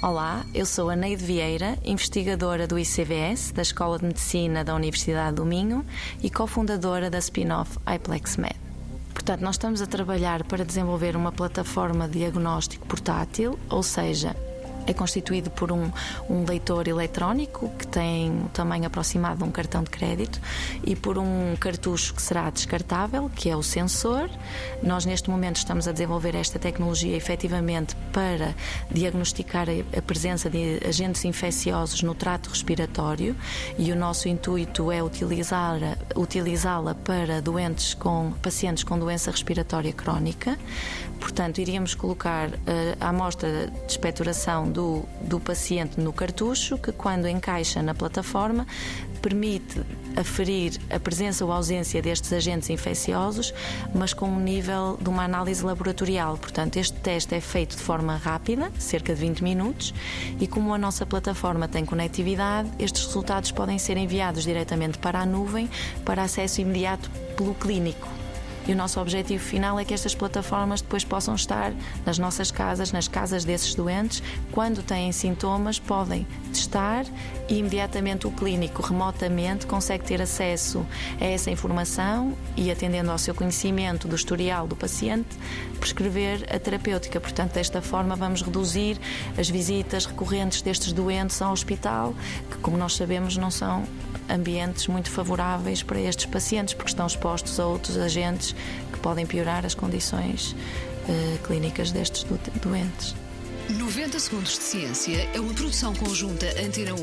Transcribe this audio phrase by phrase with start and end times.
[0.00, 5.34] Olá, eu sou a Neide Vieira, investigadora do ICVS, da Escola de Medicina da Universidade
[5.34, 5.84] do Minho
[6.22, 8.54] e cofundadora da spin-off iPlexMed.
[9.12, 14.36] Portanto, nós estamos a trabalhar para desenvolver uma plataforma de diagnóstico portátil, ou seja,
[14.88, 15.90] é constituído por um,
[16.30, 20.40] um leitor eletrónico que tem o tamanho aproximado de um cartão de crédito
[20.82, 24.30] e por um cartucho que será descartável, que é o sensor.
[24.82, 28.54] Nós, neste momento, estamos a desenvolver esta tecnologia efetivamente para
[28.90, 33.36] diagnosticar a presença de agentes infecciosos no trato respiratório
[33.78, 40.58] e o nosso intuito é utilizá-la utilizá para doentes com pacientes com doença respiratória crónica.
[41.20, 42.54] Portanto, iríamos colocar uh,
[43.00, 48.64] a amostra de expectoração do, do paciente no cartucho, que quando encaixa na plataforma
[49.20, 49.82] permite
[50.16, 53.52] aferir a presença ou ausência destes agentes infecciosos,
[53.92, 56.38] mas com um nível de uma análise laboratorial.
[56.38, 59.92] Portanto, este teste é feito de forma rápida, cerca de 20 minutos,
[60.38, 65.26] e como a nossa plataforma tem conectividade, estes resultados podem ser enviados diretamente para a
[65.26, 65.68] nuvem
[66.04, 68.17] para acesso imediato pelo clínico.
[68.68, 71.72] E o nosso objetivo final é que estas plataformas depois possam estar
[72.04, 77.06] nas nossas casas, nas casas desses doentes, quando têm sintomas, podem testar
[77.48, 80.84] e imediatamente o clínico remotamente consegue ter acesso
[81.18, 85.34] a essa informação e, atendendo ao seu conhecimento do historial do paciente,
[85.80, 87.18] prescrever a terapêutica.
[87.18, 88.98] Portanto, desta forma, vamos reduzir
[89.38, 92.14] as visitas recorrentes destes doentes ao hospital,
[92.50, 93.84] que, como nós sabemos, não são
[94.28, 98.54] ambientes muito favoráveis para estes pacientes, porque estão expostos a outros agentes
[98.92, 103.14] que podem piorar as condições uh, clínicas destes do doentes.
[103.68, 106.96] 90 Segundos de Ciência é uma produção conjunta Antena 1,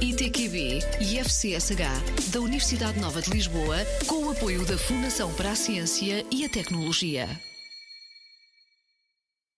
[0.00, 5.56] ITQB e FCSH da Universidade Nova de Lisboa, com o apoio da Fundação para a
[5.56, 7.28] Ciência e a Tecnologia.